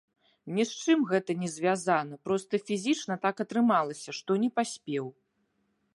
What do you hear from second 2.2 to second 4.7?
проста фізічна так атрымалася, што не